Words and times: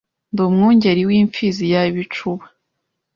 Ndi 0.31 0.41
umwungeri 0.49 1.01
w’imfizi 1.09 1.65
ya 1.73 1.81
Bicuba 1.95 2.45